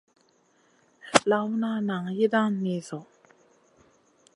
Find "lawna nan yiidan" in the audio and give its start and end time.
1.29-2.51